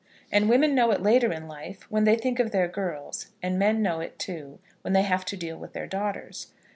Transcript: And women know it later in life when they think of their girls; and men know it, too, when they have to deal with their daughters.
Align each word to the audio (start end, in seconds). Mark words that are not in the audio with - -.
And 0.31 0.49
women 0.49 0.73
know 0.73 0.89
it 0.89 1.03
later 1.03 1.31
in 1.31 1.47
life 1.47 1.83
when 1.91 2.05
they 2.05 2.15
think 2.15 2.39
of 2.39 2.49
their 2.49 2.67
girls; 2.67 3.27
and 3.43 3.59
men 3.59 3.83
know 3.83 3.99
it, 3.99 4.17
too, 4.17 4.57
when 4.81 4.93
they 4.93 5.03
have 5.03 5.25
to 5.25 5.37
deal 5.37 5.57
with 5.57 5.73
their 5.73 5.85
daughters. 5.85 6.47